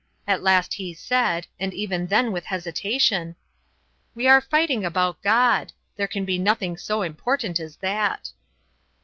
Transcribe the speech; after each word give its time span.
At 0.25 0.41
last 0.41 0.73
he 0.73 0.95
said, 0.95 1.45
and 1.59 1.75
even 1.75 2.07
then 2.07 2.31
with 2.31 2.45
hesitation: 2.45 3.35
"We 4.15 4.27
are 4.27 4.41
fighting 4.41 4.83
about 4.83 5.21
God; 5.21 5.73
there 5.95 6.07
can 6.07 6.25
be 6.25 6.39
nothing 6.39 6.75
so 6.75 7.03
important 7.03 7.59
as 7.59 7.75
that." 7.75 8.31